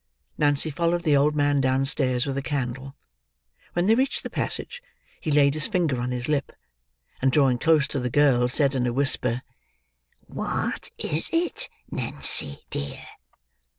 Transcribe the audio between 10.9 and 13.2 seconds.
is it, Nancy, dear?"